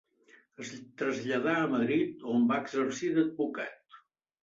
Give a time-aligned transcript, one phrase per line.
[0.63, 0.71] Es
[1.01, 3.99] traslladà a Madrid, on va exercir d'advocat.